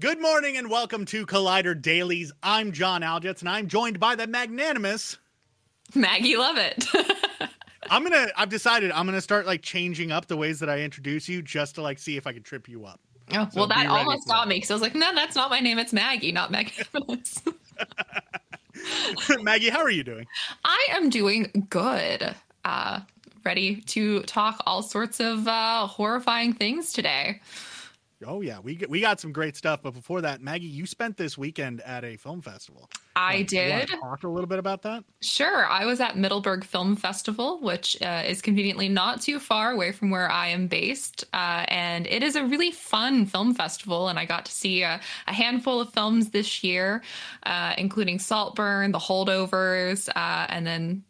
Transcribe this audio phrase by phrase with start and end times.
[0.00, 2.30] Good morning and welcome to Collider Dailies.
[2.40, 5.18] I'm John Aljets and I'm joined by the magnanimous
[5.92, 6.86] Maggie Lovitt.
[7.90, 8.28] I'm gonna.
[8.36, 11.74] I've decided I'm gonna start like changing up the ways that I introduce you, just
[11.76, 13.00] to like see if I can trip you up.
[13.32, 15.58] Oh, So well, that almost got me because I was like, no, that's not my
[15.58, 15.80] name.
[15.80, 17.42] It's Maggie, not Magnanimous.
[19.42, 20.28] Maggie, how are you doing?
[20.64, 22.36] I am doing good.
[22.64, 23.00] Uh,
[23.44, 27.40] ready to talk all sorts of uh, horrifying things today.
[28.26, 29.80] Oh yeah, we get, we got some great stuff.
[29.82, 32.90] But before that, Maggie, you spent this weekend at a film festival.
[33.14, 33.88] I wanna did.
[33.88, 35.04] talk a little bit about that.
[35.20, 35.66] Sure.
[35.66, 40.10] I was at Middleburg Film Festival, which uh, is conveniently not too far away from
[40.10, 41.24] where I am based.
[41.32, 44.08] Uh, and it is a really fun film festival.
[44.08, 47.02] And I got to see a, a handful of films this year,
[47.44, 51.04] uh, including Saltburn, The Holdovers, uh, and then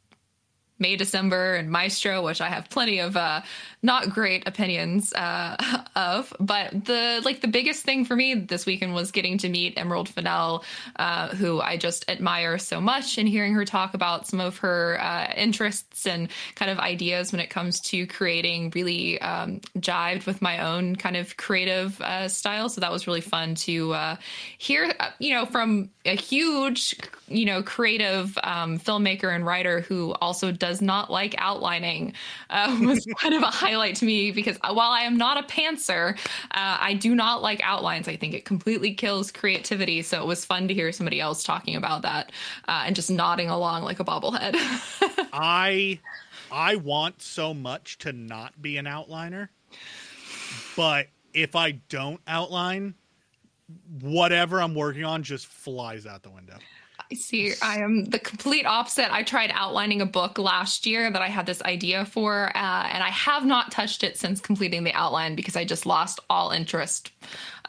[0.78, 3.42] May December and Maestro, which I have plenty of uh,
[3.82, 5.56] not great opinions uh,
[5.96, 6.32] of.
[6.40, 10.08] But the like the biggest thing for me this weekend was getting to meet Emerald
[10.08, 10.64] Fennell,
[10.96, 15.00] uh, who I just admire so much, and hearing her talk about some of her
[15.00, 20.42] uh, interests and kind of ideas when it comes to creating really um, jived with
[20.42, 22.68] my own kind of creative uh, style.
[22.68, 24.16] So that was really fun to uh,
[24.58, 26.94] hear, you know, from a huge,
[27.28, 32.12] you know, creative um, filmmaker and writer who also does not like outlining
[32.50, 36.16] uh, was kind of a highlight to me because while I am not a pantser,
[36.52, 38.08] uh, I do not like outlines.
[38.08, 40.02] I think it completely kills creativity.
[40.02, 42.32] So it was fun to hear somebody else talking about that
[42.66, 44.54] uh, and just nodding along like a bobblehead.
[45.32, 46.00] I
[46.50, 49.48] I want so much to not be an outliner,
[50.76, 52.94] but if I don't outline,
[54.00, 56.56] whatever I'm working on just flies out the window.
[57.10, 57.54] I see.
[57.62, 59.10] I am the complete opposite.
[59.12, 63.02] I tried outlining a book last year that I had this idea for, uh, and
[63.02, 67.12] I have not touched it since completing the outline because I just lost all interest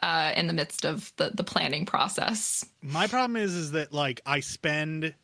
[0.02, 2.66] uh, in the midst of the, the planning process.
[2.82, 5.14] My problem is is that like I spend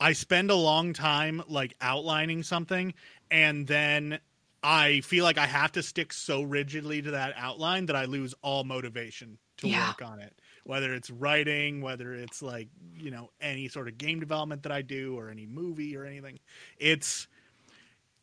[0.00, 2.94] I spend a long time like outlining something
[3.30, 4.20] and then
[4.62, 8.34] I feel like I have to stick so rigidly to that outline that I lose
[8.42, 9.88] all motivation to Yeah.
[9.88, 10.38] work on it.
[10.64, 14.82] Whether it's writing, whether it's like, you know, any sort of game development that I
[14.82, 16.38] do or any movie or anything.
[16.78, 17.28] It's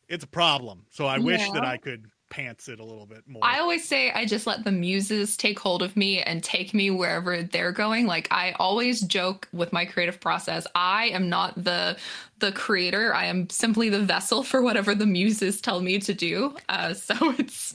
[0.08, 0.84] it's a problem.
[0.90, 3.44] So I wish that I could pants it a little bit more.
[3.44, 6.90] I always say I just let the muses take hold of me and take me
[6.90, 8.06] wherever they're going.
[8.06, 10.66] Like I always joke with my creative process.
[10.74, 11.98] I am not the
[12.38, 13.14] the creator.
[13.14, 16.56] I am simply the vessel for whatever the muses tell me to do.
[16.70, 17.74] Uh, so it's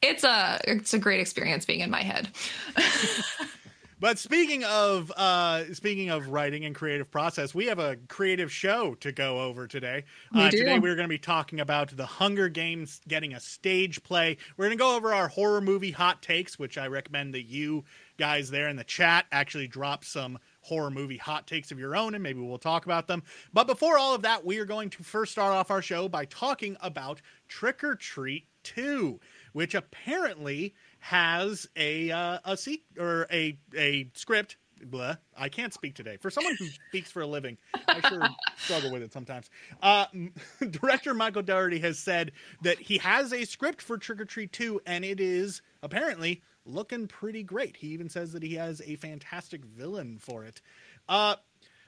[0.00, 2.30] it's a it's a great experience being in my head.
[4.00, 8.94] But speaking of uh, speaking of writing and creative process, we have a creative show
[8.96, 10.04] to go over today.
[10.32, 10.58] We uh, do.
[10.58, 14.36] Today we're going to be talking about the Hunger Games getting a stage play.
[14.56, 17.84] We're going to go over our horror movie hot takes, which I recommend that you
[18.18, 22.14] guys there in the chat actually drop some horror movie hot takes of your own,
[22.14, 23.24] and maybe we'll talk about them.
[23.52, 26.24] But before all of that, we are going to first start off our show by
[26.26, 29.18] talking about Trick 'r Treat Two,
[29.54, 34.56] which apparently has a uh, a seat or a a script.
[34.80, 35.16] Blah.
[35.36, 36.18] I can't speak today.
[36.18, 37.58] For someone who speaks for a living,
[37.88, 38.22] I sure
[38.56, 39.50] struggle with it sometimes.
[39.82, 40.06] Uh,
[40.70, 42.30] director Michael Dougherty has said
[42.62, 47.08] that he has a script for Trick 'r Treat 2, and it is apparently looking
[47.08, 47.76] pretty great.
[47.76, 50.60] He even says that he has a fantastic villain for it.
[51.08, 51.34] Uh,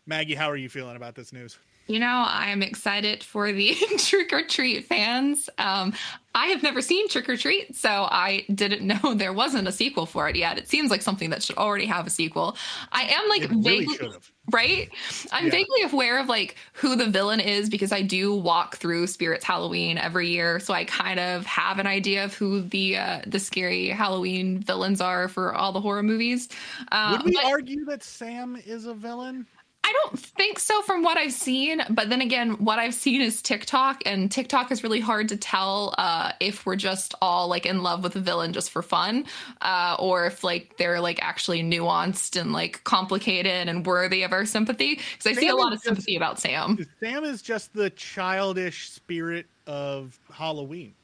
[0.06, 1.58] Maggie, how are you feeling about this news?
[1.90, 5.50] You know, I am excited for the Trick 'r Treat fans.
[5.58, 5.92] Um,
[6.37, 10.06] I have never seen Trick 'r Treat, so I didn't know there wasn't a sequel
[10.06, 10.56] for it yet.
[10.56, 12.56] It seems like something that should already have a sequel.
[12.92, 14.10] I am like really vaguely
[14.52, 14.88] right.
[15.32, 15.50] I'm Yeah.
[15.50, 19.98] vaguely aware of like who the villain is because I do walk through Spirits Halloween
[19.98, 23.88] every year, so I kind of have an idea of who the uh, the scary
[23.88, 26.48] Halloween villains are for all the horror movies.
[26.92, 29.48] Uh, Would we but- argue that Sam is a villain?
[29.82, 33.42] I don't think so from what I've seen, but then again, what I've seen is
[33.42, 37.82] TikTok, and TikTok is really hard to tell uh, if we're just all like in
[37.82, 39.24] love with the villain just for fun,
[39.62, 44.46] uh, or if like they're like actually nuanced and like complicated and worthy of our
[44.46, 44.96] sympathy.
[44.96, 46.78] Because I see a lot of sympathy about Sam.
[47.00, 50.94] Sam is just the childish spirit of Halloween.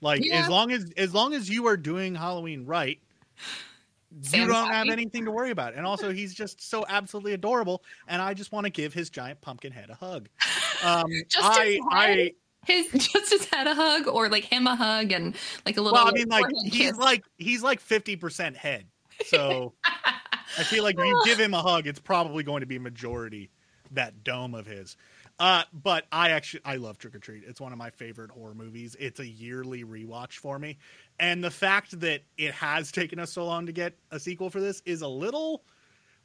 [0.00, 0.42] Like Yeah.
[0.42, 2.98] as long as as long as you are doing Halloween right,
[4.32, 5.74] you don't have anything to worry about.
[5.74, 9.40] And also he's just so absolutely adorable and I just want to give his giant
[9.40, 10.28] pumpkin head a hug.
[10.84, 11.80] Um Just I head?
[11.90, 12.32] I
[12.66, 15.94] His just his head a hug, or like him a hug, and like a little.
[15.94, 16.96] well, I mean like he's kiss.
[16.96, 18.86] like he's like 50% head.
[19.26, 22.78] So I feel like if you give him a hug, it's probably going to be
[22.78, 23.50] majority
[23.92, 24.96] that dome of his.
[25.38, 27.44] Uh, but I actually I love Trick 'r Treat.
[27.46, 28.96] It's one of my favorite horror movies.
[28.98, 30.78] It's a yearly rewatch for me,
[31.18, 34.60] and the fact that it has taken us so long to get a sequel for
[34.60, 35.62] this is a little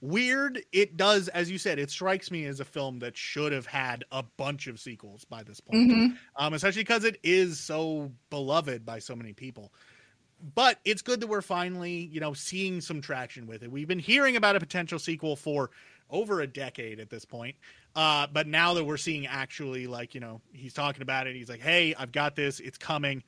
[0.02, 0.62] weird.
[0.72, 4.04] It does, as you said, it strikes me as a film that should have had
[4.12, 6.18] a bunch of sequels by this point, Mhm.
[6.36, 9.72] um, especially because it is so beloved by so many people
[10.56, 13.72] but it's good that we're finally, you know, seeing some traction with it.
[13.72, 15.70] We've been hearing about a potential sequel for
[16.10, 17.56] over a decade at this point.
[17.96, 21.48] Uh, but now that we're seeing actually, like, you know, he's talking about it, he's
[21.48, 22.60] like, "Hey, I've got this.
[22.60, 23.24] It's coming."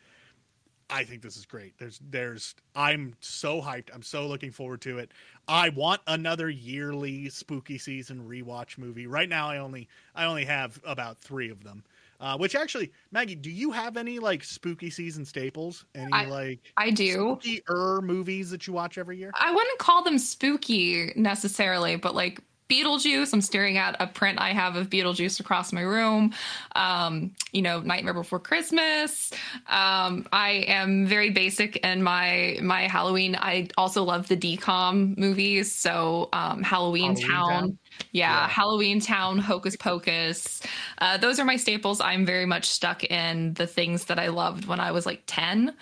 [0.93, 1.73] I think this is great.
[1.79, 3.89] There's, there's, I'm so hyped.
[3.91, 5.11] I'm so looking forward to it.
[5.47, 9.07] I want another yearly spooky season rewatch movie.
[9.07, 11.83] Right now, I only, I only have about three of them.
[12.19, 15.83] Uh, which actually, Maggie, do you have any like spooky season staples?
[15.95, 17.11] Any I- like I do.
[17.13, 19.31] spooky er movies that you watch every year?
[19.37, 24.53] I wouldn't call them spooky necessarily, but like Beetlejuice, I'm staring at a print I
[24.53, 26.33] have of Beetlejuice across my room.
[26.75, 29.31] Um, you know, Nightmare Before Christmas.
[29.67, 33.35] Um, I am very basic in my my Halloween.
[33.35, 37.49] I also love the DCOM movies, so um, Halloween, Halloween Town.
[37.49, 37.77] Town?
[38.11, 38.47] Yeah, Yeah.
[38.47, 40.61] Halloween Town, Hocus Pocus.
[40.97, 42.01] Uh, those are my staples.
[42.01, 45.73] I'm very much stuck in the things that I loved when I was like 10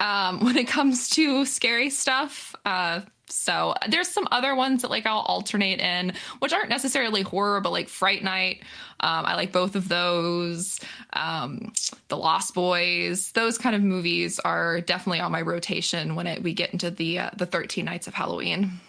[0.00, 2.54] um, when it comes to scary stuff.
[2.64, 7.60] Uh, so there's some other ones that like I'll alternate in, which aren't necessarily horror,
[7.60, 8.62] but like Fright Night.
[9.00, 10.80] Um, I like both of those.
[11.12, 11.72] Um,
[12.08, 16.52] the Lost Boys, those kind of movies are definitely on my rotation when it, we
[16.52, 18.80] get into the uh, the 13 Nights of Halloween.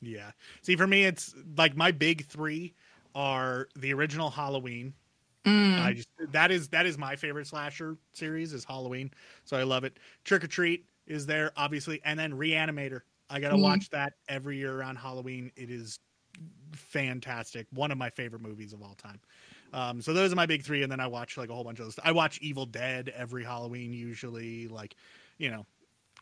[0.00, 0.30] Yeah.
[0.62, 2.74] See, for me, it's like my big three
[3.14, 4.94] are the original Halloween.
[5.46, 9.10] I just that is that is my favorite slasher series is Halloween,
[9.44, 9.98] so I love it.
[10.24, 13.02] Trick 'r Treat is there obviously, and then Reanimator.
[13.30, 13.62] I gotta Mm.
[13.62, 15.50] watch that every year around Halloween.
[15.56, 15.98] It is
[16.74, 17.66] fantastic.
[17.70, 19.20] One of my favorite movies of all time.
[19.72, 21.78] Um, so those are my big three, and then I watch like a whole bunch
[21.78, 21.98] of those.
[22.04, 24.68] I watch Evil Dead every Halloween usually.
[24.68, 24.96] Like,
[25.38, 25.66] you know,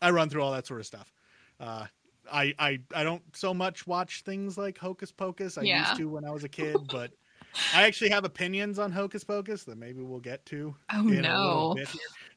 [0.03, 1.13] I run through all that sort of stuff.
[1.61, 1.87] Uh,
[2.33, 5.59] I, I I don't so much watch things like Hocus Pocus.
[5.59, 5.79] I Yeah.
[5.79, 7.13] used to when I was a kid, but
[7.73, 10.77] I actually have opinions on Hocus Pocus that maybe we'll get to.
[10.93, 11.75] Oh, in a no.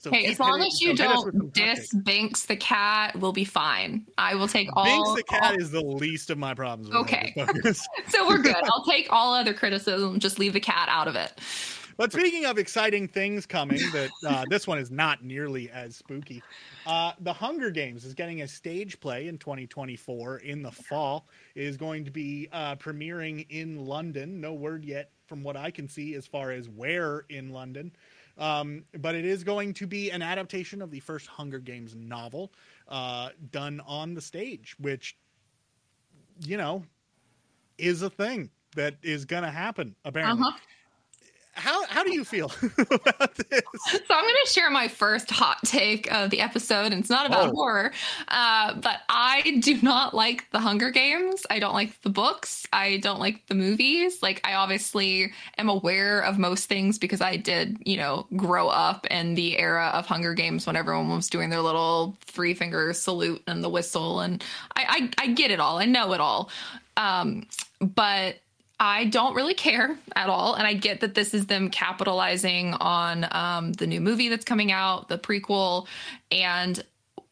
[0.09, 0.25] Little bit here.
[0.25, 1.93] So Hey, as long hitting- as you so hit us with some don't diss.
[1.93, 4.05] Binks the cat, we'll be fine.
[4.17, 4.85] I will take all.
[4.85, 6.89] Binks the cat all- is the least of my problems.
[6.89, 7.33] With Okay.
[8.09, 8.55] So we're good.
[8.65, 10.19] I'll take all other criticism.
[10.19, 11.33] Just leave the cat out of it.
[11.97, 16.43] But speaking of exciting things coming, that uh, this one is not nearly as spooky.
[16.85, 21.25] Uh, the Hunger Games is getting a stage play in 2024 in the fall.
[21.55, 24.41] It is going to be uh, premiering in London.
[24.41, 27.93] No word yet, from what I can see, as far as where in London.
[28.38, 32.51] Um, but it is going to be an adaptation of the first Hunger Games novel
[32.88, 35.18] uh, done on the stage, which,
[36.42, 36.84] you know,
[37.77, 40.44] is a thing that is going to happen, apparently.
[40.46, 40.58] Uh-huh.
[42.05, 42.45] Do you feel
[42.77, 43.62] about this?
[43.88, 47.25] So I'm going to share my first hot take of the episode, and it's not
[47.25, 47.51] about Oh.
[47.55, 47.91] horror,
[48.27, 51.45] uh, but I do not like the Hunger Games.
[51.50, 52.65] I don't like the books.
[52.71, 54.21] I don't like the movies.
[54.21, 59.05] Like I obviously am aware of most things because I did, you know, grow up
[59.07, 63.41] in the era of Hunger Games when everyone was doing their little three finger salute
[63.47, 64.43] and the whistle, and
[64.75, 65.79] I I, I get it all.
[65.79, 66.50] I know it all.
[66.97, 67.45] Um,
[67.81, 68.38] but
[68.79, 70.55] I don't really care at all.
[70.55, 74.72] And I get that this is them capitalizing on um, the new movie that's coming
[74.72, 75.88] out, the prequel.
[76.29, 76.84] And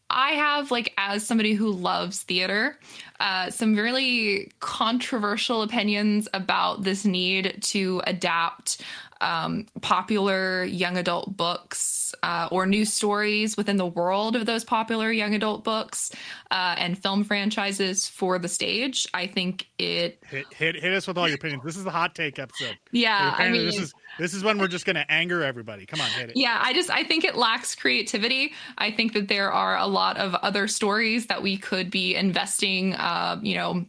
[0.09, 2.79] I have like as somebody who loves theater,
[3.19, 8.81] uh, some really controversial opinions about this need to adapt
[9.21, 15.11] um, popular young adult books uh, or new stories within the world of those popular
[15.11, 16.11] young adult books
[16.51, 19.07] uh, and film franchises for the stage.
[19.13, 21.63] I think it hit, hit hit us with all your opinions.
[21.63, 22.77] This is the hot take episode.
[22.91, 25.85] Yeah, I mean, this is this is when we're just going to anger everybody.
[25.85, 26.37] Come on, hit it.
[26.37, 28.53] Yeah, I just I think it lacks creativity.
[28.77, 32.93] I think that there are a lot of other stories that we could be investing,
[32.95, 33.85] uh, you know,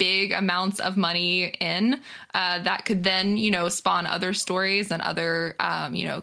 [0.00, 2.00] big amounts of money in
[2.32, 6.22] uh, that could then you know spawn other stories and other um, you know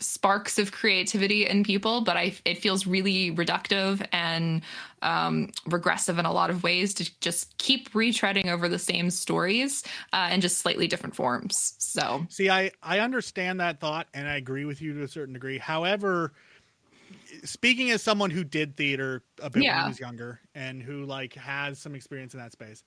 [0.00, 2.00] sparks of creativity in people.
[2.00, 4.62] But I, it feels really reductive and
[5.02, 9.84] um, regressive in a lot of ways to just keep retreading over the same stories
[10.12, 11.74] uh, in just slightly different forms.
[11.78, 15.34] So see i i understand that thought and i agree with you to a certain
[15.34, 15.58] degree.
[15.58, 16.32] However
[17.44, 19.76] speaking as someone who did theater a bit yeah.
[19.76, 22.82] when I was younger and who like has some experience in that space,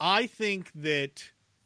[0.00, 1.22] I think that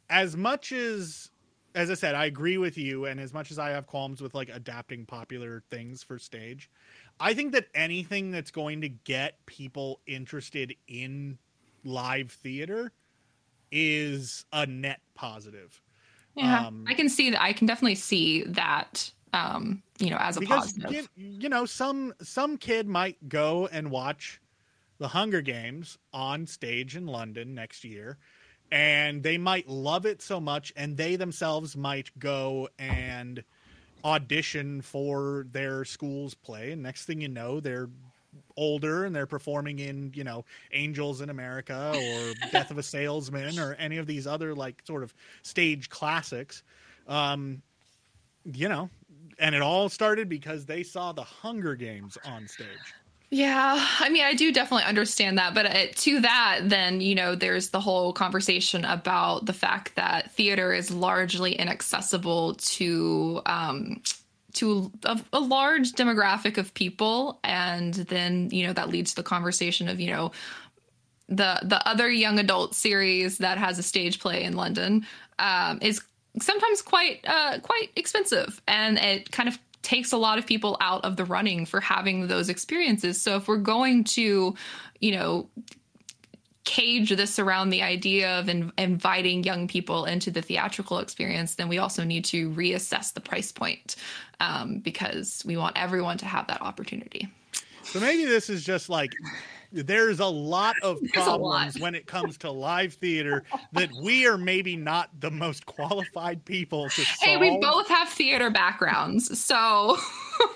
[0.09, 1.31] as much as
[1.75, 4.35] as I said, I agree with you, and as much as I have qualms with
[4.35, 6.69] like adapting popular things for stage,
[7.19, 11.39] I think that anything that's going to get people interested in
[11.83, 12.91] live theater
[13.71, 15.81] is a net positive.
[16.35, 17.41] Yeah, um, I can see that.
[17.41, 21.09] I can definitely see that um, you know, as a because, positive.
[21.15, 24.41] You, you know, some some kid might go and watch
[24.97, 28.17] the Hunger Games on stage in London next year,
[28.71, 33.43] and they might love it so much, and they themselves might go and
[34.03, 37.89] audition for their school's play, and next thing you know, they're
[38.57, 43.59] older and they're performing in you know angels in america or death of a salesman
[43.59, 46.63] or any of these other like sort of stage classics
[47.07, 47.61] um
[48.51, 48.89] you know
[49.39, 52.67] and it all started because they saw the Hunger Games on stage.
[53.29, 57.33] Yeah, I mean, I do definitely understand that, but uh, to that, then you know,
[57.33, 64.01] there's the whole conversation about the fact that theater is largely inaccessible to um,
[64.53, 69.23] to a, a, large demographic of people, and then you know that leads to the
[69.23, 70.31] conversation of you know
[71.27, 75.07] the the other young adult series that has a stage play in London
[75.39, 76.03] um, is
[76.41, 81.03] sometimes quite uh, quite expensive, and it kind of takes a lot of people out
[81.03, 83.21] of the running for having those experiences.
[83.21, 84.55] So if we're going to,
[85.01, 85.49] you know,
[86.63, 91.67] cage this around the idea of in, inviting young people into the theatrical experience, then
[91.67, 93.97] we also need to reassess the price point
[94.39, 97.27] um, because we want everyone to have that opportunity.
[97.83, 99.11] So maybe this is just like
[99.73, 101.81] there's a lot of problems lot.
[101.81, 106.89] when it comes to live theater that we are maybe not the most qualified people
[106.89, 107.17] to solve.
[107.21, 109.97] Hey, we both have theater backgrounds, so.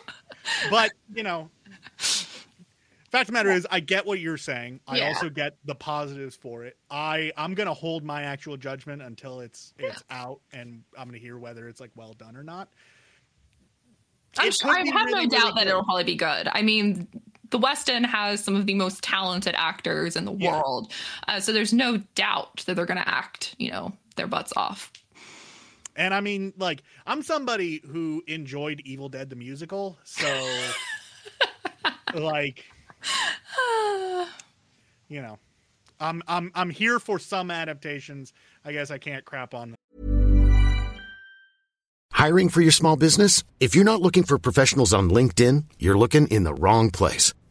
[0.70, 1.50] but you know,
[1.98, 4.80] fact of the matter is, I get what you're saying.
[4.88, 5.08] I yeah.
[5.08, 6.78] also get the positives for it.
[6.92, 11.38] I I'm gonna hold my actual judgment until it's it's out, and I'm gonna hear
[11.38, 12.70] whether it's like well done or not.
[14.40, 16.48] I'm sure, I have really, no doubt really that it'll probably be good.
[16.52, 17.08] I mean,
[17.50, 20.52] the West End has some of the most talented actors in the yeah.
[20.52, 20.92] world.
[21.28, 24.92] Uh, so there's no doubt that they're going to act, you know, their butts off.
[25.96, 29.98] And I mean, like, I'm somebody who enjoyed Evil Dead the musical.
[30.04, 30.28] So,
[32.14, 32.66] like,
[35.08, 35.40] you know,
[36.00, 38.34] I'm, I'm, I'm here for some adaptations.
[38.64, 39.78] I guess I can't crap on them.
[42.12, 43.44] Hiring for your small business?
[43.60, 47.34] If you're not looking for professionals on LinkedIn, you're looking in the wrong place.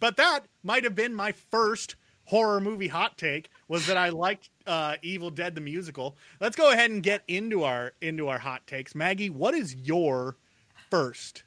[0.00, 4.50] but that might have been my first horror movie hot take was that I liked
[4.66, 6.16] uh, Evil Dead the musical.
[6.40, 8.94] Let's go ahead and get into our into our hot takes.
[8.94, 10.36] Maggie, what is your
[10.90, 11.44] first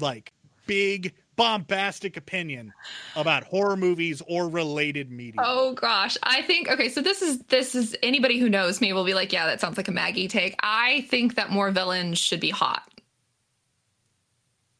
[0.00, 0.32] like
[0.66, 2.72] big bombastic opinion
[3.16, 5.40] about horror movies or related media?
[5.44, 9.04] Oh gosh, I think okay, so this is this is anybody who knows me will
[9.04, 10.56] be like, yeah, that sounds like a Maggie take.
[10.62, 12.82] I think that more villains should be hot.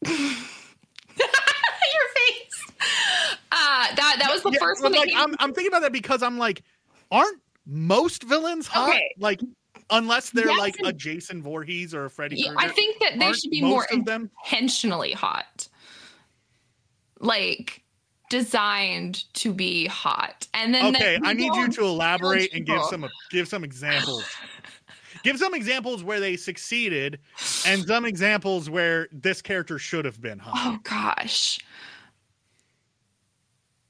[4.43, 4.91] That that was the yeah, first one.
[4.93, 6.63] Like, I'm, I'm thinking about that because I'm like,
[7.11, 8.89] aren't most villains hot?
[8.89, 9.15] Okay.
[9.17, 9.41] Like,
[9.89, 12.37] unless they're yes, like a Jason Voorhees or a Freddy.
[12.37, 15.67] Yeah, I think that they should be more intentionally hot.
[17.19, 17.83] Like,
[18.29, 20.47] designed to be hot.
[20.53, 24.25] And then Okay, I need you to elaborate and give some give some examples.
[25.23, 27.19] give some examples where they succeeded,
[27.65, 30.53] and some examples where this character should have been hot.
[30.55, 31.59] Oh gosh.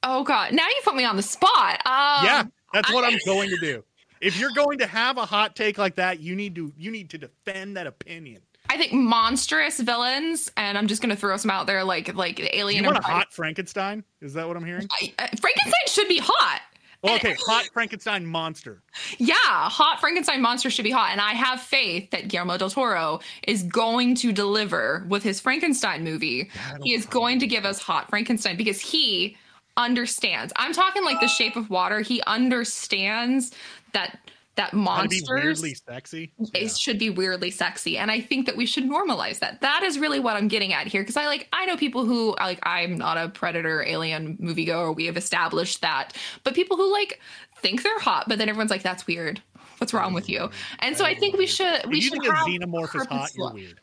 [0.03, 0.53] Oh god.
[0.53, 1.79] Now you put me on the spot.
[1.85, 2.43] Um, yeah,
[2.73, 3.83] that's what I'm going to do.
[4.21, 7.09] If you're going to have a hot take like that, you need to you need
[7.11, 8.41] to defend that opinion.
[8.69, 12.47] I think monstrous villains, and I'm just gonna throw some out there, like like You
[12.53, 12.85] Alien.
[12.85, 14.03] want a hot Frankenstein?
[14.21, 14.87] Is that what I'm hearing?
[15.01, 16.61] I- uh, Frankenstein should be hot.
[17.03, 18.81] Well, okay, hot Frankenstein monster.
[19.17, 23.19] Yeah, hot Frankenstein monster should be hot, and I have faith that Guillermo del Toro
[23.45, 26.49] is going to deliver with his Frankenstein movie.
[26.81, 29.35] He is going to give us hot Frankenstein because he
[29.77, 30.53] understands.
[30.55, 32.01] I'm talking like The Shape of Water.
[32.01, 33.51] He understands
[33.93, 34.19] that
[34.55, 36.31] that monsters weirdly sexy.
[36.53, 39.97] it should be weirdly sexy and i think that we should normalize that that is
[39.97, 42.95] really what i'm getting at here because i like i know people who like i'm
[42.95, 46.13] not a predator alien moviegoer we have established that
[46.43, 47.19] but people who like
[47.57, 49.41] think they're hot but then everyone's like that's weird
[49.79, 50.75] what's wrong with you mm-hmm.
[50.79, 53.53] and so i think we should we should think a have xenomorph is hot, you're
[53.53, 53.79] weird.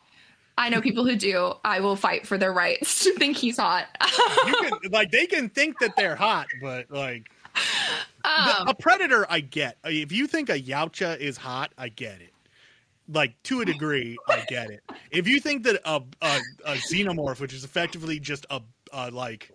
[0.59, 3.87] I know people who do i will fight for their rights to think he's hot
[4.47, 7.31] You can like they can think that they're hot, but like
[8.23, 8.29] the-
[8.61, 9.79] um, a predator, I get.
[9.85, 12.33] If you think a Yautja is hot, I get it.
[13.09, 14.83] Like to a degree, I get it.
[15.11, 18.61] If you think that a a, a xenomorph, which is effectively just a,
[18.93, 19.51] a like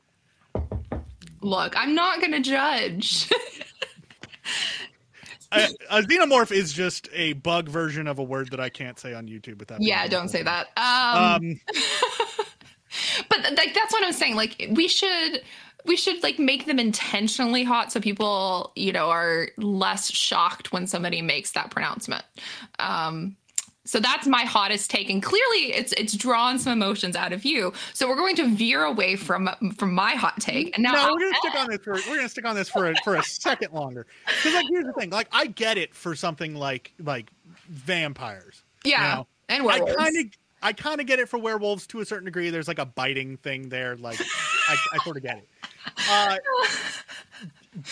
[1.42, 3.30] look i'm not gonna judge
[5.56, 9.14] a, a xenomorph is just a bug version of a word that I can't say
[9.14, 9.82] on YouTube without.
[9.82, 10.68] yeah don't say that.
[10.78, 11.60] Um Um,
[13.30, 14.36] but like that's what i'm saying.
[14.36, 15.42] Like we should
[15.86, 20.88] we should like make them intentionally hot so people you know are less shocked when
[20.88, 22.24] somebody makes that pronouncement.
[22.80, 23.36] Um
[23.86, 27.72] so that's my hottest take and clearly it's it's drawn some emotions out of you
[27.94, 31.20] so we're going to veer away from from my hot take and now no, we're
[31.20, 33.74] gonna stick on this for we're gonna stick on this for a, for a second
[33.74, 34.06] longer.
[34.26, 37.30] Because like here's the thing, like I get it for something like like
[37.70, 38.64] vampires.
[38.84, 39.70] yeah you know?
[39.70, 40.26] and I kind of
[40.62, 42.50] I kind of get it for werewolves to a certain degree.
[42.50, 43.96] There's like a biting thing there.
[43.98, 44.20] Like
[44.68, 45.48] I, I sort of get it.
[46.10, 46.38] Uh,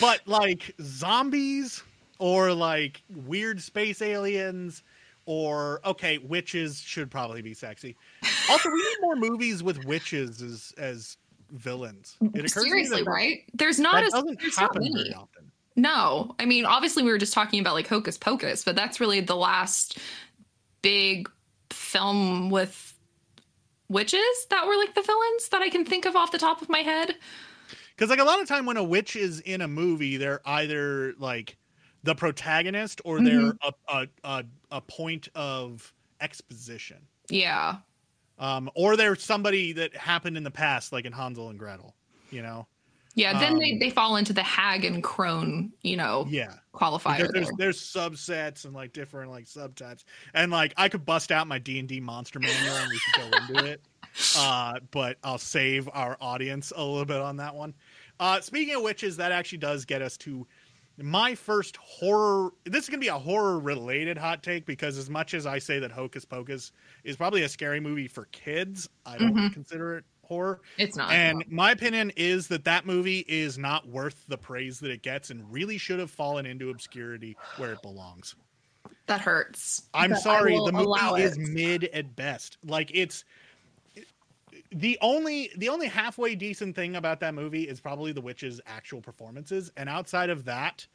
[0.00, 1.84] but like zombies
[2.18, 4.82] or like weird space aliens
[5.26, 7.96] or okay, witches should probably be sexy.
[8.50, 11.16] Also, we need more movies with witches as as
[11.50, 12.16] villains.
[12.20, 15.14] It occurs to me seriously that right there's not as doesn't there's not happen many.
[15.76, 19.20] No, I mean, obviously, we were just talking about like Hocus Pocus, but that's really
[19.20, 19.98] the last
[20.82, 21.28] big
[21.70, 22.94] film with
[23.88, 26.68] witches that were like the villains that I can think of off the top of
[26.68, 27.16] my head.
[27.96, 31.14] Because like a lot of time when a witch is in a movie, they're either
[31.18, 31.56] like
[32.04, 33.68] the protagonist or they're Mm-hmm.
[33.88, 37.76] a, a a a point of exposition, Yeah.
[38.38, 41.94] um, or they're somebody that happened in the past, like in Hansel and Gretel.
[42.30, 42.66] You know,
[43.14, 43.38] Yeah.
[43.38, 46.54] Then they, Um, they fall into the hag and crone, you know, yeah.
[46.74, 47.16] qualifier.
[47.18, 47.56] Because there's there.
[47.58, 51.78] there's subsets and like different like subtypes, and like I could bust out my D
[51.78, 53.80] and D monster manual and we could go into it.
[54.38, 57.74] Uh, but I'll save our audience a little bit on that one.
[58.20, 60.46] Uh, speaking of witches, that actually does get us to
[60.98, 62.50] my first horror.
[62.64, 65.78] This is gonna be a horror related hot take because as much as I say
[65.80, 66.72] that Hocus Pocus
[67.04, 69.52] is probably a scary movie for kids, I don't Mhm.
[69.52, 70.60] consider it horror.
[70.78, 71.12] It's not.
[71.12, 75.30] And my opinion is that that movie is not worth the praise that it gets
[75.30, 78.34] and really should have fallen into obscurity where it belongs.
[79.06, 79.82] that hurts.
[79.92, 82.56] I'm sorry, the movie is mid at best.
[82.64, 83.24] Like it's
[84.74, 89.00] the only the only halfway decent thing about that movie is probably the witch's actual
[89.00, 90.86] performances and outside of that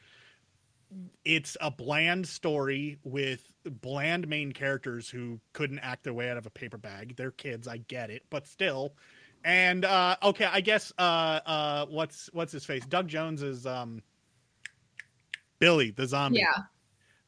[1.23, 6.45] it's a bland story with bland main characters who couldn't act their way out of
[6.45, 7.15] a paper bag.
[7.15, 8.93] They're kids, I get it, but still.
[9.43, 12.85] And uh okay, I guess uh uh what's what's his face?
[12.85, 14.01] Doug Jones is um
[15.59, 16.39] Billy the zombie.
[16.39, 16.63] Yeah.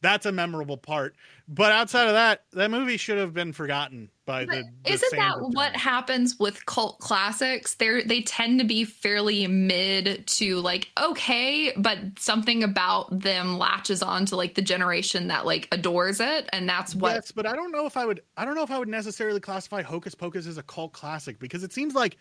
[0.02, 1.16] That's a memorable part.
[1.48, 5.36] But outside of that, that movie should have been forgotten by the, the isn't that
[5.40, 7.76] what happens with cult classics?
[7.76, 14.02] They they tend to be fairly mid to like okay, but something about them latches
[14.02, 17.14] on to like the generation that like adores it, and that's what.
[17.14, 18.22] Yes, but I don't know if I would.
[18.38, 21.64] I don't know if I would necessarily classify Hocus Pocus as a cult classic because
[21.64, 22.18] it seems like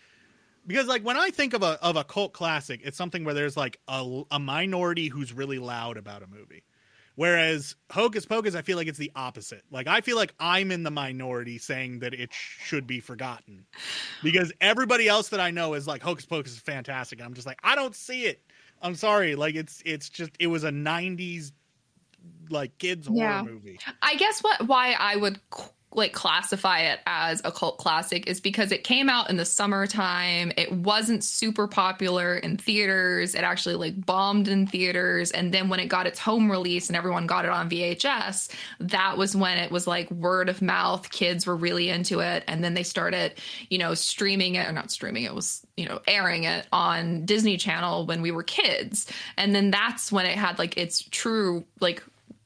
[0.66, 3.56] because like when I think of a of a cult classic, it's something where there's
[3.56, 6.64] like a, a minority who's really loud about a movie.
[7.20, 9.62] Whereas Hocus Pocus, I feel like it's the opposite.
[9.70, 13.66] Like I feel like I'm in the minority saying that it should be forgotten,
[14.22, 17.46] because everybody else that I know is like Hocus Pocus is fantastic, and I'm just
[17.46, 18.40] like I don't see it.
[18.80, 21.52] I'm sorry, like it's it's just it was a '90s
[22.48, 23.78] like kids horror movie.
[24.00, 25.38] I guess what why I would
[25.92, 30.52] like classify it as a cult classic is because it came out in the summertime.
[30.56, 33.34] It wasn't super popular in theaters.
[33.34, 35.32] It actually like bombed in theaters.
[35.32, 39.18] And then when it got its home release and everyone got it on VHS, that
[39.18, 41.10] was when it was like word of mouth.
[41.10, 42.44] Kids were really into it.
[42.46, 43.34] And then they started,
[43.68, 47.56] you know, streaming it or not streaming it was, you know, airing it on Disney
[47.56, 49.06] Channel when we were kids.
[49.36, 52.00] And then that's when it had like its true like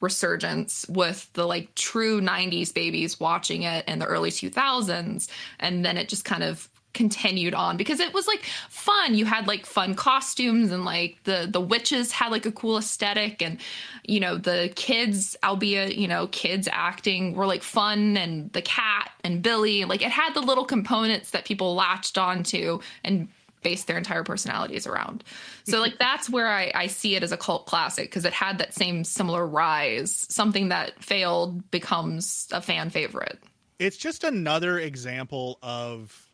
[0.05, 5.97] resurgence with the like true 90s babies watching it in the early 2000s and then
[5.97, 9.15] it just kind of continued on because it was like fun.
[9.15, 13.43] You had like fun costumes and like the the witches had like a cool aesthetic
[13.43, 13.61] and
[14.05, 19.11] you know the kids albeit you know kids acting were like fun and the cat
[19.25, 23.29] and billy like it had the little components that people latched onto and
[23.65, 25.25] base their entire personalities around.
[25.65, 28.59] So like that's where I, I see it as a cult classic because it had
[28.59, 30.27] that same similar rise.
[30.29, 33.41] Something that failed becomes a fan favorite.
[33.81, 36.31] It's just another example of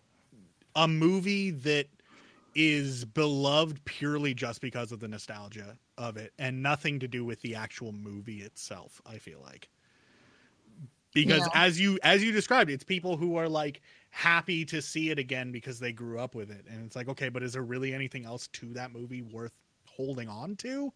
[0.76, 1.86] a movie that
[2.54, 7.40] is beloved purely just because of the nostalgia of it and nothing to do with
[7.42, 9.68] the actual movie itself, I feel like.
[11.12, 11.48] Because yeah.
[11.54, 15.52] as you as you described, it's people who are like happy to see it again
[15.52, 16.66] because they grew up with it.
[16.70, 19.52] And it's like, okay, but is there really anything else to that movie worth
[19.86, 20.92] holding on to?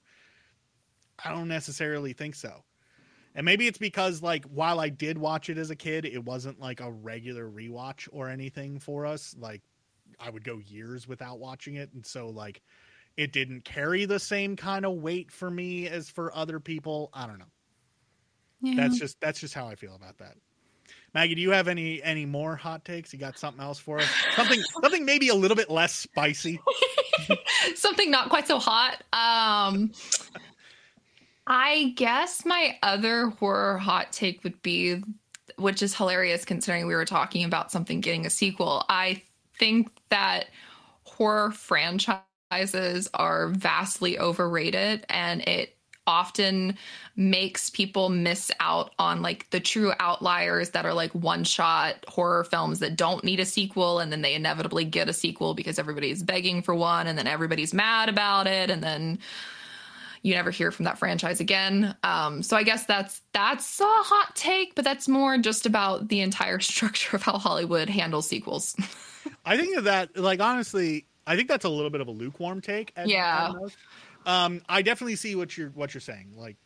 [1.25, 2.65] I don't necessarily think so.
[3.35, 6.61] And maybe it's because like while I did watch it as a kid, it wasn't
[6.61, 9.35] like a regular rewatch or anything for us.
[9.39, 9.63] Like
[10.21, 12.63] I would go years without watching it and so like
[13.17, 17.11] it didn't carry the same kind of weight for me as for other people.
[17.13, 17.45] I don't know.
[18.65, 18.77] Yeah.
[18.77, 20.37] That's just that's just how I feel about that.
[21.13, 23.13] Maggie, do you have any any more hot takes?
[23.13, 24.09] You got something else for us?
[24.35, 26.61] Something something maybe a little bit less spicy.
[27.75, 29.03] something not quite so hot.
[29.13, 29.93] Um
[31.47, 35.03] I guess my other horror hot take would be
[35.57, 38.85] which is hilarious considering we were talking about something getting a sequel.
[38.89, 39.23] I
[39.59, 40.47] think that
[41.05, 45.74] horror franchises are vastly overrated and it
[46.07, 46.77] often
[47.17, 52.45] makes people miss out on like the true outliers that are like one shot horror
[52.45, 56.23] films that don't need a sequel and then they inevitably get a sequel because everybody's
[56.23, 59.19] begging for one and then everybody's mad about it and then
[60.23, 61.95] you never hear from that franchise again.
[62.03, 66.21] Um, so I guess that's that's a hot take, but that's more just about the
[66.21, 68.75] entire structure of how Hollywood handles sequels.
[69.45, 72.63] I think that, that like honestly, I think that's a little bit of a lukewarm
[72.63, 72.93] take.
[73.05, 73.53] yeah.
[74.27, 76.33] Um, I definitely see what you're what you're saying.
[76.37, 76.57] Like,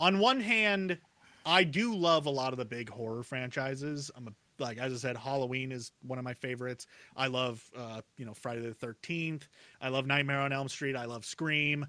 [0.00, 0.98] on one hand,
[1.44, 4.10] I do love a lot of the big horror franchises.
[4.16, 6.86] I'm a like as I said, Halloween is one of my favorites.
[7.16, 9.48] I love uh, you know Friday the Thirteenth.
[9.80, 10.96] I love Nightmare on Elm Street.
[10.96, 11.86] I love Scream.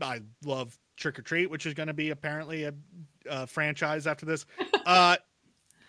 [0.00, 2.74] I love Trick 'r Treat, which is going to be apparently a,
[3.28, 4.46] a, franchise after this.
[4.86, 5.14] Uh,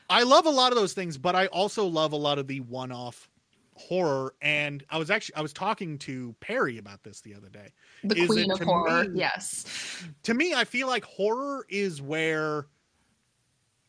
[0.09, 2.59] I love a lot of those things, but I also love a lot of the
[2.59, 3.29] one-off
[3.73, 7.71] horror and i was actually i was talking to Perri about this the other day.
[8.03, 10.03] The is queen of horror me, yes.
[10.23, 12.67] to me i feel like horror is where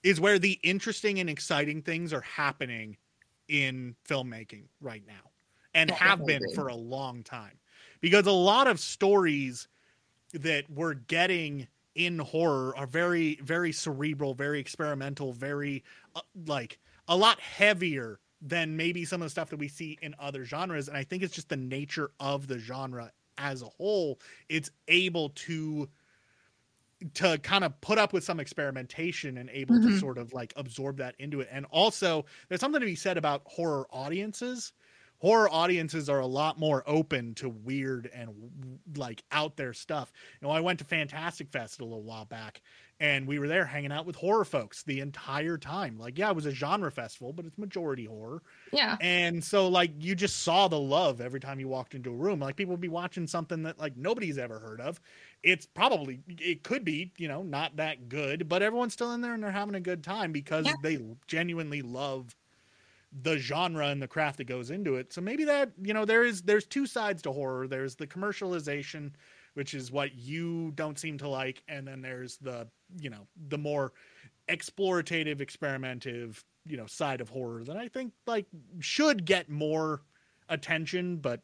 [0.03, 2.97] is where the interesting and exciting things are happening
[3.49, 5.31] in filmmaking right now
[5.75, 7.59] and have been for a long time.
[8.01, 9.68] Because a lot of stories
[10.35, 15.85] that we're getting in horror are very very cerebral very experimental very
[16.16, 20.14] uh, like a lot heavier than maybe some of the stuff that we see in
[20.18, 20.88] other genres.
[20.88, 24.18] And I think it's just the nature of the genre as a whole.
[24.48, 25.88] It's able to
[27.14, 29.88] to kind of put up with some experimentation and able mm-hmm.
[29.88, 31.48] to sort of like absorb that into it.
[31.50, 34.72] And also there's something to be said about horror audiences.
[35.23, 38.31] Horror audiences are a lot more open to weird and
[38.97, 40.13] like out there stuff.
[40.41, 42.61] You know, I went to Fantastic Fest a little while back
[43.03, 45.99] and we were there hanging out with horror folks the entire time.
[45.99, 48.43] Like, yeah, it was a genre festival, but it's majority horror.
[48.73, 48.97] Yeah.
[49.01, 52.39] And so, like, you just saw the love every time you walked into a room.
[52.39, 55.01] Like, people would be watching something that like nobody's ever heard of.
[55.43, 59.35] It's probably it could be you know not that good, but everyone's still in there
[59.35, 60.75] and they're having a good time because yeah.
[60.83, 62.35] they genuinely love
[63.22, 65.12] the genre and the craft that goes into it.
[65.12, 67.66] So maybe that you know there is there's two sides to horror.
[67.66, 69.12] There's the commercialization
[69.55, 72.66] which is what you don't seem to like, and then there's the
[73.01, 73.92] you know the more
[74.48, 78.46] explorative, experimentative you know side of horror that I think like
[78.81, 80.03] should get more
[80.48, 81.40] attention, but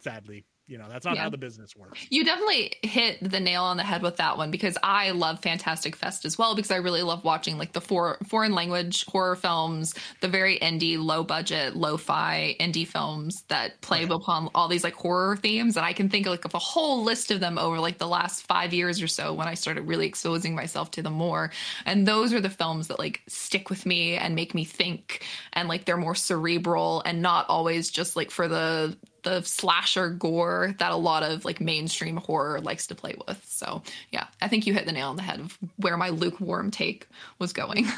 [0.00, 1.22] sadly You know, that's not Yeah.
[1.22, 2.06] how the business works.
[2.10, 5.94] You definitely hit the nail on the head with that one because I love Fantastic
[5.94, 9.94] Fest as well because I really love watching like the for, foreign language horror films,
[10.22, 15.36] the very indie, low budget, lo-fi indie films that play upon all these like horror
[15.36, 15.76] themes.
[15.76, 18.42] And I can think like of a whole list of them over like the last
[18.48, 21.52] five years or so when I started really exposing myself to them more.
[21.84, 25.68] And those are the films that like stick with me and make me think and
[25.68, 28.96] like they're more cerebral and not always just like for the
[29.26, 33.44] the slasher gore that a lot of like mainstream horror likes to play with.
[33.44, 36.70] So yeah, I think you hit the nail on the head of where my lukewarm
[36.70, 37.08] take
[37.40, 37.88] was going.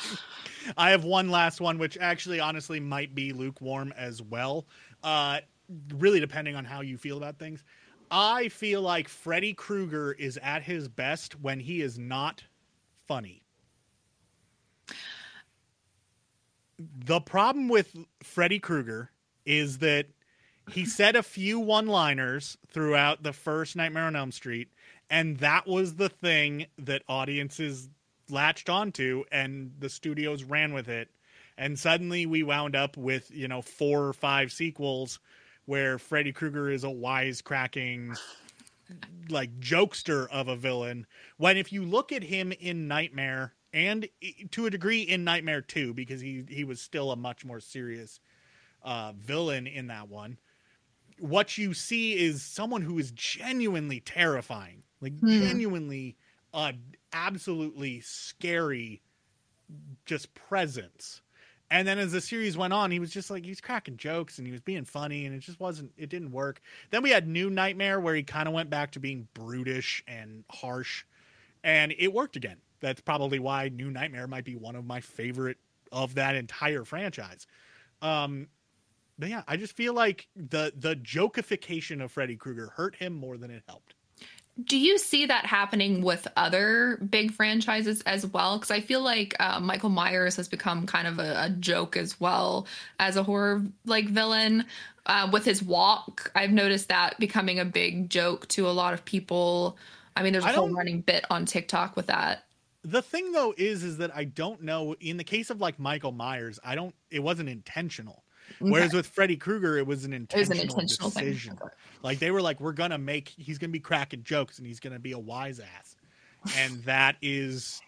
[0.76, 4.66] I have one last one, which actually, honestly, might be lukewarm as well.
[5.02, 5.40] Uh,
[5.96, 7.64] really, depending on how you feel about things.
[8.10, 12.44] I feel like Freddy Krueger is at his best when he is not
[13.06, 13.42] funny.
[16.78, 19.10] The problem with Freddy Krueger
[19.46, 20.08] is that
[20.70, 24.68] he said a few one liners throughout the first Nightmare on Elm Street,
[25.10, 27.88] and that was the thing that audiences
[28.30, 31.08] latched onto, and the studios ran with it.
[31.56, 35.18] And suddenly we wound up with, you know, four or five sequels
[35.64, 38.16] where Freddy Krueger is a wisecracking,
[39.28, 41.06] like, jokester of a villain.
[41.36, 44.08] When if you look at him in Nightmare, and
[44.52, 48.20] to a degree in Nightmare 2, because he, he was still a much more serious
[48.82, 50.38] uh, villain in that one
[51.20, 56.16] what you see is someone who is genuinely terrifying, like genuinely,
[56.54, 56.72] uh,
[57.12, 59.02] absolutely scary,
[60.06, 61.22] just presence.
[61.70, 64.46] And then as the series went on, he was just like he's cracking jokes and
[64.46, 65.92] he was being funny, and it just wasn't.
[65.98, 66.62] It didn't work.
[66.90, 70.44] Then we had New Nightmare, where he kind of went back to being brutish and
[70.50, 71.04] harsh,
[71.62, 72.56] and it worked again.
[72.80, 75.58] That's probably why New Nightmare might be one of my favorite
[75.92, 77.46] of that entire franchise.
[78.00, 78.48] Um,
[79.26, 83.50] yeah, I just feel like the the jokeification of Freddy Krueger hurt him more than
[83.50, 83.94] it helped.
[84.64, 88.58] Do you see that happening with other big franchises as well?
[88.58, 92.18] Because I feel like uh, Michael Myers has become kind of a, a joke as
[92.18, 92.66] well
[92.98, 94.64] as a horror like villain.
[95.06, 99.04] Uh, with his walk, I've noticed that becoming a big joke to a lot of
[99.04, 99.78] people.
[100.16, 102.44] I mean, there's a I whole running bit on TikTok with that.
[102.84, 106.12] The thing though is is that I don't know in the case of like Michael
[106.12, 108.24] Myers, I don't it wasn't intentional.
[108.58, 111.24] Whereas with Freddy Krueger, it was an was intentional, an intentional thing.
[111.24, 111.58] decision.
[112.02, 114.98] Like they were like, we're gonna make he's gonna be cracking jokes and he's gonna
[114.98, 115.96] be a wise ass,
[116.56, 117.80] and that is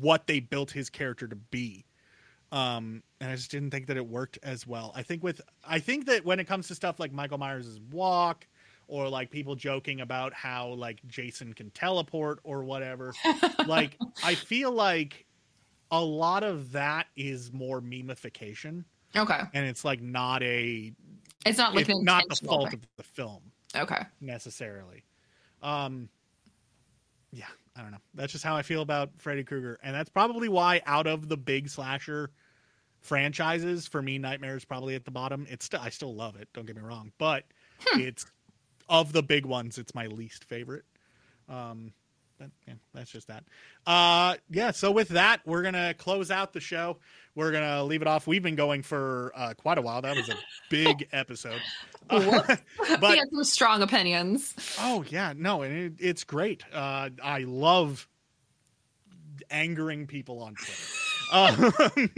[0.00, 1.84] what they built his character to be.
[2.52, 4.92] Um, and I just didn't think that it worked as well.
[4.94, 8.46] I think with I think that when it comes to stuff like Michael Myers' walk,
[8.88, 13.12] or like people joking about how like Jason can teleport or whatever,
[13.66, 15.26] like I feel like
[15.90, 18.84] a lot of that is more memification
[19.16, 20.92] Okay, and it's like not a
[21.44, 22.80] it's not like it's not the fault thing.
[22.80, 25.04] of the film Okay, necessarily.
[25.62, 26.08] Um,
[27.32, 28.00] yeah, I don't know.
[28.14, 31.36] That's just how I feel about Freddy Krueger, and that's probably why out of the
[31.36, 32.30] big slasher
[33.00, 35.46] franchises, for me, Nightmare is probably at the bottom.
[35.50, 36.48] It's still I still love it.
[36.52, 37.44] Don't get me wrong, but
[37.94, 38.26] it's
[38.88, 40.84] of the big ones, it's my least favorite.
[41.48, 41.92] Um,
[42.38, 43.44] but, yeah, that's just that.
[43.86, 44.70] Uh, yeah.
[44.70, 46.98] So with that, we're gonna close out the show.
[47.34, 48.26] We're gonna leave it off.
[48.26, 50.02] We've been going for uh, quite a while.
[50.02, 50.36] That was a
[50.70, 51.60] big episode.
[52.08, 52.20] Uh,
[53.00, 54.54] but he had some strong opinions.
[54.78, 56.62] Oh yeah, no, and it, it's great.
[56.72, 58.06] Uh, I love
[59.50, 60.82] angering people on Twitter.
[61.32, 62.10] Um,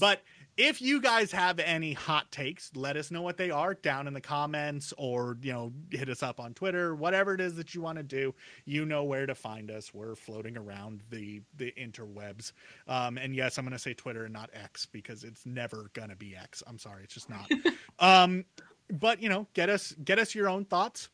[0.00, 0.22] but
[0.56, 4.14] if you guys have any hot takes, let us know what they are down in
[4.14, 6.94] the comments, or you know, hit us up on Twitter.
[6.94, 9.92] Whatever it is that you want to do, you know where to find us.
[9.92, 12.52] We're floating around the the interwebs.
[12.88, 16.08] Um, and yes, I'm going to say Twitter and not X because it's never going
[16.10, 16.62] to be X.
[16.66, 17.50] I'm sorry, it's just not.
[17.98, 18.44] um,
[18.90, 21.10] but you know, get us get us your own thoughts.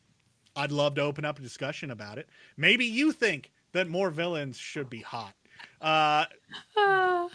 [0.54, 2.28] I'd love to open up a discussion about it.
[2.56, 5.34] Maybe you think that more villains should be hot.
[5.80, 6.24] Uh,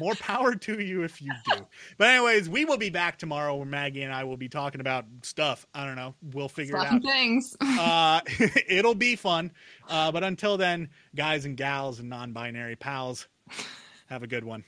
[0.00, 1.66] more power to you if you do.
[1.98, 5.04] But anyways, we will be back tomorrow where Maggie and I will be talking about
[5.22, 5.66] stuff.
[5.74, 6.14] I don't know.
[6.32, 7.02] We'll figure it Fun out.
[7.02, 7.56] things.
[7.64, 8.20] Uh,
[8.68, 9.50] it'll be fun.
[9.88, 13.26] Uh, but until then, guys and gals and non-binary pals,
[14.06, 14.64] have a good one.